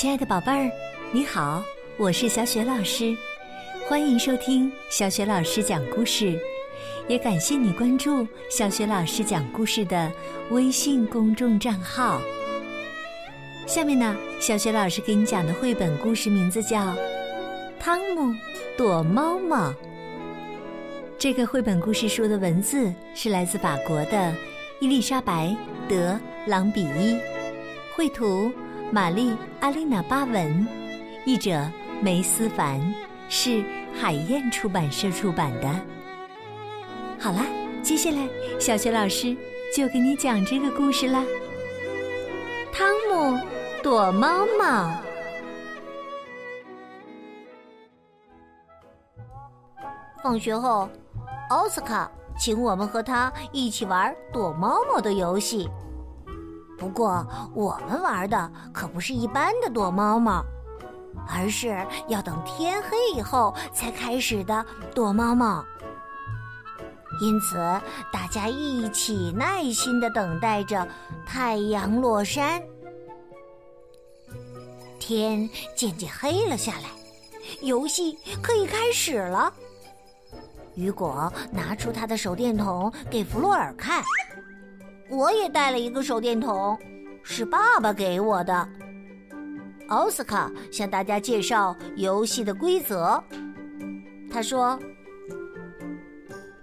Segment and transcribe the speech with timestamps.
[0.00, 0.72] 亲爱的宝贝儿，
[1.12, 1.62] 你好，
[1.98, 3.14] 我是小雪老师，
[3.86, 6.40] 欢迎收听小雪老师讲故事，
[7.06, 10.10] 也感谢你关注小雪老师讲故事的
[10.52, 12.18] 微信公众账号。
[13.66, 16.78] 下面呢，小雪老师给你讲的绘本故事名字叫
[17.78, 18.34] 《汤姆
[18.78, 19.68] 躲猫猫》。
[21.18, 24.34] 这个绘本故事书的文字是来自法国的
[24.80, 25.48] 伊丽莎白·
[25.90, 27.18] 德朗比伊，
[27.94, 28.50] 绘图。
[28.92, 29.30] 玛丽·
[29.60, 30.66] 阿丽娜·巴文，
[31.24, 31.64] 译者
[32.02, 32.80] 梅思凡，
[33.28, 35.68] 是海燕出版社出版的。
[37.16, 37.46] 好啦，
[37.84, 39.36] 接下来小学老师
[39.76, 41.22] 就给你讲这个故事啦。
[42.72, 43.38] 汤姆
[43.80, 44.90] 躲猫猫。
[50.20, 50.88] 放学后，
[51.50, 55.70] 奥斯卡请我们和他一起玩躲猫猫的游戏。
[56.80, 60.42] 不过，我们玩的可不是一般的躲猫猫，
[61.28, 65.62] 而是要等天黑以后才开始的躲猫猫。
[67.20, 67.58] 因此，
[68.10, 70.88] 大家一起耐心的等待着
[71.26, 72.62] 太阳落山。
[74.98, 75.46] 天
[75.76, 76.88] 渐渐黑了下来，
[77.60, 79.52] 游戏可以开始了。
[80.76, 84.02] 雨果拿出他的手电筒给弗洛尔看。
[85.10, 86.78] 我也带了一个手电筒，
[87.24, 88.68] 是爸爸给我的。
[89.88, 93.22] 奥斯卡向大家介绍游戏的规则。
[94.30, 94.78] 他说：“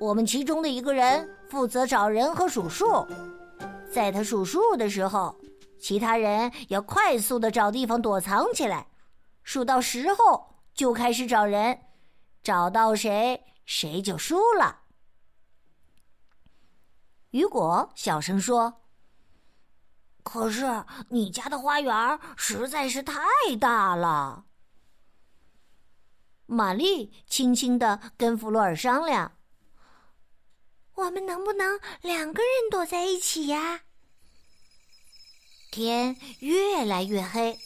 [0.00, 3.06] 我们其中的一个人负责找人和数数，
[3.92, 5.38] 在他数数的时候，
[5.78, 8.86] 其他人要快速的找地方躲藏起来。
[9.42, 11.78] 数到十后就开始找人，
[12.42, 14.78] 找到谁谁就输了。”
[17.30, 18.82] 雨果小声说
[20.24, 23.14] ：“可是你家的花园实在是太
[23.60, 24.46] 大了。”
[26.46, 29.36] 玛丽轻轻的跟弗洛尔商量
[30.94, 33.82] ：“我们能不能两个人躲在一起呀？”
[35.70, 37.56] 天越来越黑，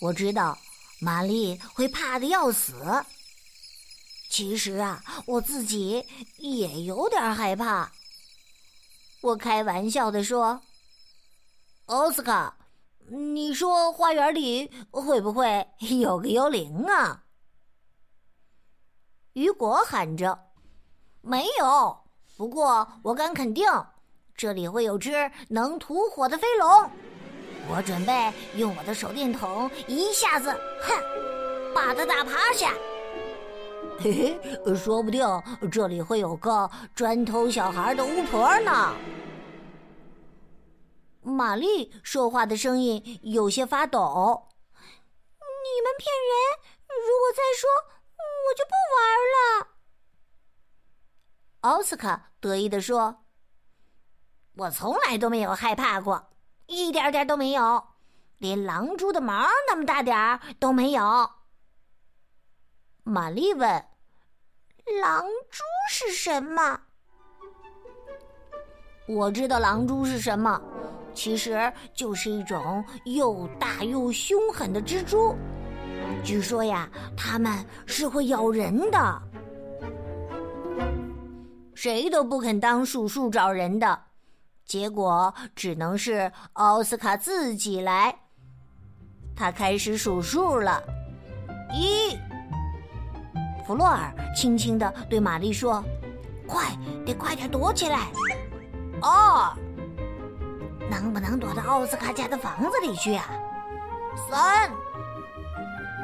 [0.00, 0.56] 我知道
[0.98, 3.04] 玛丽会怕的要死。
[4.30, 6.06] 其实啊，我自己
[6.38, 7.92] 也有点害怕。
[9.22, 10.60] 我开玩笑的说
[11.86, 12.56] ：“奥斯卡，
[13.08, 15.64] 你说花园里会不会
[16.00, 17.22] 有个幽灵啊？”
[19.34, 20.36] 雨果喊着
[21.22, 21.96] ：“没有，
[22.36, 23.64] 不过我敢肯定，
[24.34, 26.90] 这里会有只能吐火的飞龙。
[27.70, 30.50] 我准备用我的手电筒一下子，
[30.80, 32.74] 哼，把它打趴下。
[34.00, 35.24] 嘿嘿，说不定
[35.70, 38.92] 这里会有个专偷小孩的巫婆呢。”
[41.22, 44.48] 玛丽说话的声音有些发抖。
[45.38, 46.32] 你们骗人！
[46.88, 47.70] 如果再说，
[48.44, 49.00] 我就不玩
[49.32, 49.68] 了。
[51.60, 53.24] 奥斯卡得意的说
[54.58, 56.30] ：“我从来都没有害怕过，
[56.66, 57.86] 一点点都没有，
[58.38, 61.30] 连狼蛛的毛那么大点儿都没有。”
[63.04, 63.68] 玛丽问
[65.00, 66.82] ：“狼蛛是什么？”
[69.06, 70.60] 我知道狼蛛是什么。
[71.14, 75.34] 其实就是一种又大又凶狠的蜘蛛，
[76.24, 77.52] 据说呀，它们
[77.86, 79.22] 是会咬人的。
[81.74, 83.98] 谁都不肯当数数找人的，
[84.64, 88.14] 结果只能是奥斯卡自己来。
[89.34, 90.82] 他开始数数了，
[91.72, 92.16] 一。
[93.66, 95.82] 弗洛尔轻轻的对玛丽说
[96.46, 98.08] ：“快，得快点躲起来。”
[99.02, 99.56] 二。
[100.92, 103.24] 能不能躲到奥斯卡家的房子里去啊？
[104.28, 104.70] 三，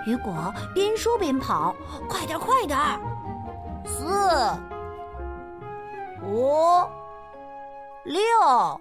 [0.06, 0.32] 雨果
[0.72, 1.76] 边说边跑，
[2.08, 2.78] 快点，快点！
[3.84, 4.50] 四，
[6.24, 6.88] 五，
[8.04, 8.80] 六，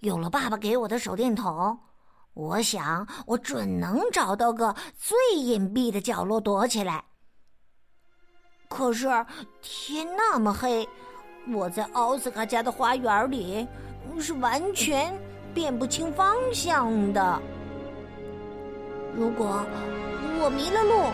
[0.00, 1.78] 有了爸爸给我的手电筒，
[2.34, 7.04] 我想我准能找到个最隐蔽的角落躲起来。
[8.68, 9.06] 可是
[9.60, 10.88] 天那么黑，
[11.54, 13.68] 我在奥斯卡家的花园里。
[14.20, 15.12] 是完全
[15.52, 17.42] 辨不清方向的。
[19.16, 19.64] 如果
[20.40, 21.10] 我迷了路，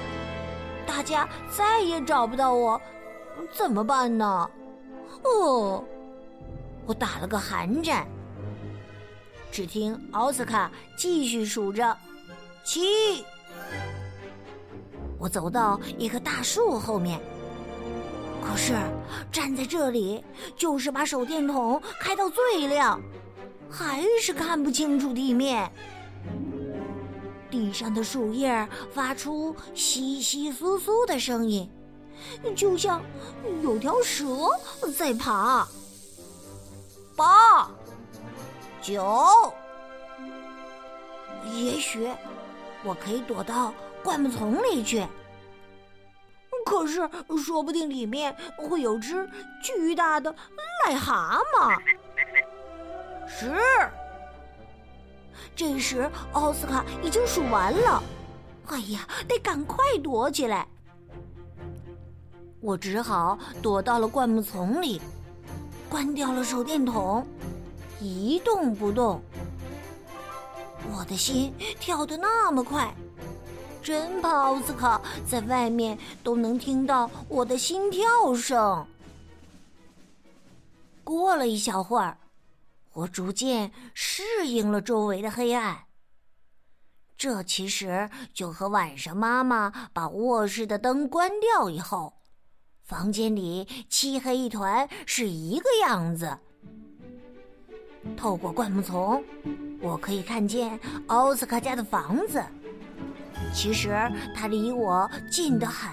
[0.86, 2.80] 大家再也找不到我，
[3.52, 4.50] 怎么办呢？
[5.24, 5.82] 哦，
[6.86, 8.06] 我打了个寒战。
[9.50, 11.96] 只听奥斯卡继续数着：
[12.62, 13.24] 七。
[15.18, 17.18] 我走到一棵大树后面。
[18.48, 18.72] 可是
[19.30, 20.24] 站在这里，
[20.56, 22.98] 就是把手电筒开到最亮，
[23.70, 25.70] 还是看不清楚地面。
[27.50, 31.70] 地上的树叶发出窸窸窣窣的声音，
[32.56, 33.02] 就像
[33.62, 34.26] 有条蛇
[34.96, 35.68] 在爬。
[37.14, 37.70] 八、
[38.80, 39.52] 九，
[41.52, 42.08] 也许
[42.82, 45.06] 我可以躲到灌木丛里去。
[46.78, 47.10] 可是，
[47.42, 49.28] 说不定里面会有只
[49.60, 50.32] 巨大的
[50.86, 51.76] 癞蛤蟆。
[53.26, 53.60] 十。
[55.56, 58.00] 这时，奥斯卡已经数完了。
[58.68, 60.68] 哎呀，得赶快躲起来！
[62.60, 65.00] 我只好躲到了灌木丛里，
[65.88, 67.26] 关掉了手电筒，
[68.00, 69.20] 一动不动。
[70.92, 72.94] 我的心跳得那么快，
[73.82, 78.86] 真怕奥斯卡在外面都能听到我的心跳声。
[81.04, 82.18] 过了一小会儿。
[82.94, 85.84] 我逐渐适应了周围的黑暗。
[87.16, 92.14] 这其实就和晚上妈妈把卧室的灯关掉以后，
[92.82, 96.36] 房间里漆黑一团是一个样子。
[98.16, 99.22] 透过灌木丛，
[99.80, 102.44] 我可以看见奥斯卡家的房子。
[103.52, 103.96] 其实
[104.34, 105.90] 它离我近得很。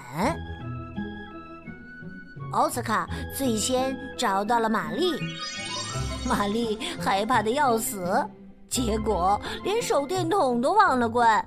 [2.52, 5.12] 奥斯卡最先找到了玛丽。
[6.28, 8.24] 玛丽害怕的要死，
[8.68, 11.44] 结果连手电筒都忘了关，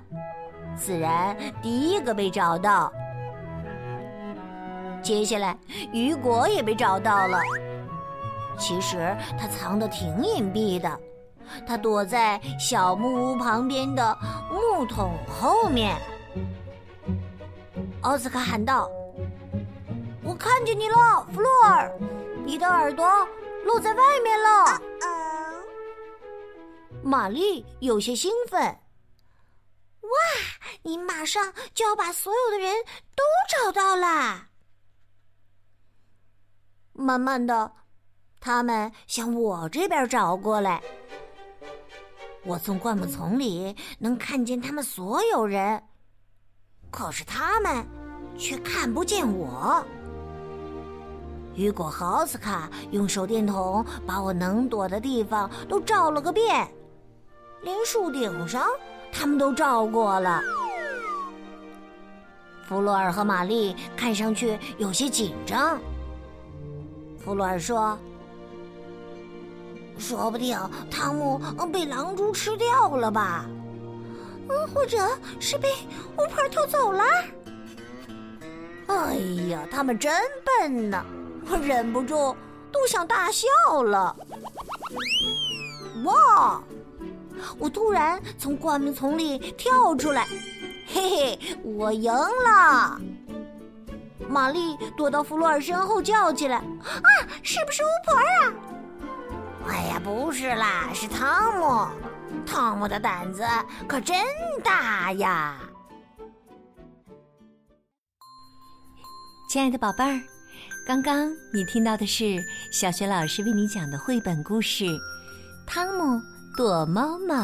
[0.74, 2.92] 自然第一个被找到。
[5.02, 5.56] 接下来，
[5.92, 7.38] 雨果也被找到了。
[8.58, 11.00] 其实他藏的挺隐蔽的，
[11.66, 14.16] 他躲在小木屋旁边的
[14.50, 15.96] 木桶后面。
[18.02, 18.90] 奥斯卡喊道
[20.24, 21.92] ：“我看见你了，弗洛尔，
[22.44, 23.06] 你的耳朵。”
[23.62, 24.80] 露在外面了。
[27.02, 28.58] 玛丽有些兴奋。
[28.62, 30.08] 哇，
[30.82, 32.74] 你马上就要把所有的人
[33.14, 34.46] 都找到了。
[36.94, 37.72] 慢慢的，
[38.40, 40.82] 他们向我这边找过来。
[42.44, 45.82] 我从灌木丛里能看见他们所有人，
[46.90, 47.86] 可是他们
[48.38, 49.84] 却看不见我。
[51.54, 56.66] 雨果和奥斯卡用手电筒把我能躲的地方都照了个遍，
[57.62, 58.66] 连树顶上
[59.12, 60.40] 他们都照过了。
[62.66, 65.78] 弗洛尔和玛丽看上去有些紧张。
[67.18, 67.98] 弗洛尔说
[70.00, 70.58] ：“说不定
[70.90, 71.38] 汤姆
[71.70, 73.44] 被狼蛛吃掉了吧？
[74.48, 74.98] 嗯，或者
[75.38, 75.68] 是被
[76.16, 77.04] 巫婆偷走了。”
[78.88, 79.14] 哎
[79.48, 80.12] 呀，他们真
[80.44, 81.04] 笨呢！
[81.48, 82.34] 我忍不住
[82.72, 83.46] 都想大笑
[83.84, 84.16] 了。
[86.04, 86.60] 哇！
[87.58, 90.26] 我突然从灌木丛里跳出来，
[90.86, 93.00] 嘿嘿，我赢了！
[94.28, 97.08] 玛丽躲到弗洛尔身后叫起来：“啊，
[97.42, 98.52] 是不是巫婆啊
[99.66, 101.86] ？”“哎呀，不是啦，是汤姆。
[102.46, 103.44] 汤姆的胆子
[103.86, 104.16] 可真
[104.64, 105.58] 大呀！”
[109.50, 110.20] 亲爱的宝贝儿。
[110.86, 112.42] 刚刚你听到的是
[112.72, 114.84] 小学老师为你讲的绘本故事
[115.66, 116.20] 《汤姆
[116.56, 117.34] 躲猫猫》。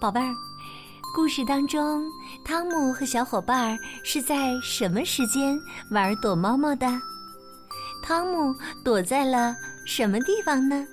[0.00, 0.32] 宝贝儿，
[1.16, 2.04] 故事当中，
[2.44, 5.58] 汤姆和小伙伴是在什么时间
[5.90, 6.86] 玩躲猫猫的？
[8.06, 10.86] 汤姆躲在了什么地方呢？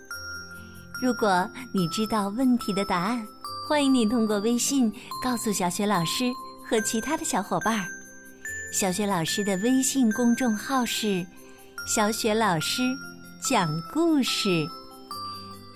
[0.99, 3.23] 如果你知道问题的答案，
[3.69, 4.91] 欢迎你通过微信
[5.23, 6.31] 告诉小雪老师
[6.67, 7.85] 和其他的小伙伴。
[8.73, 11.23] 小雪老师的微信公众号是
[11.85, 12.81] “小雪老师
[13.47, 14.65] 讲故事”，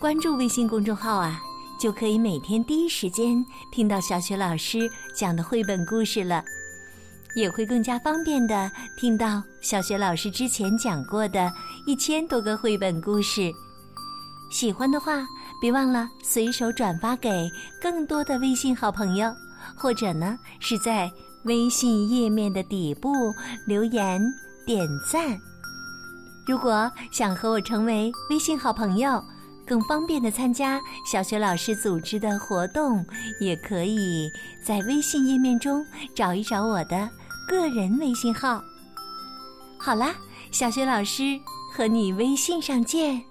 [0.01, 1.39] 关注微信公众号啊，
[1.79, 6.43] 就可以每天第一时间听到小雪老师讲的绘本故事了，
[7.37, 11.53] 也会更加方便的听到小学老师之前讲过的
[11.85, 13.53] 一千多个绘本故事。
[14.49, 15.23] 喜欢的话，
[15.61, 17.47] 别忘了随手转发给
[17.79, 19.31] 更多的微信好朋友，
[19.75, 21.09] 或者呢是在。
[21.43, 23.33] 微信页面的底部
[23.65, 24.21] 留言
[24.65, 25.39] 点赞。
[26.45, 29.23] 如果想和我成为微信好朋友，
[29.65, 33.05] 更方便的参加小学老师组织的活动，
[33.39, 34.29] 也可以
[34.61, 37.09] 在微信页面中找一找我的
[37.47, 38.61] 个人微信号。
[39.79, 40.13] 好啦，
[40.51, 41.39] 小雪老师
[41.73, 43.23] 和你微信上见。